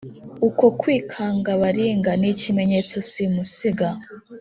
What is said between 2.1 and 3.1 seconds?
Ni ikimenyetso